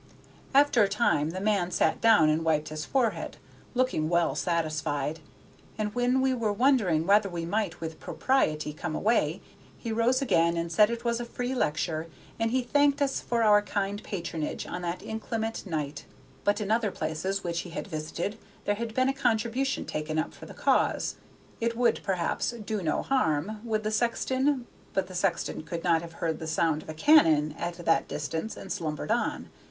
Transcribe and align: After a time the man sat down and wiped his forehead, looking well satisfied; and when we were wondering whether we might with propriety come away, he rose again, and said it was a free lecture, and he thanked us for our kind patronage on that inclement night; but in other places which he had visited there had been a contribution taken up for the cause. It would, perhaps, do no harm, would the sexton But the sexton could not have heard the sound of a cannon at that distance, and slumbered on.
After 0.55 0.81
a 0.81 0.89
time 0.89 1.29
the 1.29 1.39
man 1.39 1.69
sat 1.69 2.01
down 2.01 2.27
and 2.27 2.43
wiped 2.43 2.69
his 2.69 2.85
forehead, 2.85 3.37
looking 3.75 4.09
well 4.09 4.33
satisfied; 4.33 5.19
and 5.77 5.93
when 5.93 6.21
we 6.21 6.33
were 6.33 6.51
wondering 6.51 7.05
whether 7.05 7.29
we 7.29 7.45
might 7.45 7.79
with 7.79 7.99
propriety 7.99 8.73
come 8.73 8.95
away, 8.95 9.41
he 9.77 9.91
rose 9.91 10.19
again, 10.19 10.57
and 10.57 10.71
said 10.71 10.89
it 10.89 11.05
was 11.05 11.19
a 11.19 11.23
free 11.23 11.53
lecture, 11.53 12.07
and 12.39 12.49
he 12.49 12.63
thanked 12.63 12.99
us 12.99 13.21
for 13.21 13.43
our 13.43 13.61
kind 13.61 14.01
patronage 14.01 14.65
on 14.65 14.81
that 14.81 15.03
inclement 15.03 15.67
night; 15.67 16.05
but 16.43 16.59
in 16.59 16.71
other 16.71 16.89
places 16.89 17.43
which 17.43 17.59
he 17.59 17.69
had 17.69 17.85
visited 17.85 18.39
there 18.65 18.73
had 18.73 18.95
been 18.95 19.07
a 19.09 19.13
contribution 19.13 19.85
taken 19.85 20.17
up 20.17 20.33
for 20.33 20.47
the 20.47 20.55
cause. 20.55 21.13
It 21.59 21.77
would, 21.77 21.99
perhaps, 22.01 22.49
do 22.65 22.81
no 22.81 23.03
harm, 23.03 23.61
would 23.63 23.83
the 23.83 23.91
sexton 23.91 24.65
But 24.93 25.05
the 25.05 25.13
sexton 25.13 25.61
could 25.61 25.83
not 25.83 26.01
have 26.01 26.13
heard 26.13 26.39
the 26.39 26.47
sound 26.47 26.81
of 26.81 26.89
a 26.89 26.95
cannon 26.95 27.53
at 27.55 27.75
that 27.75 28.07
distance, 28.07 28.57
and 28.57 28.71
slumbered 28.73 29.11
on. 29.11 29.51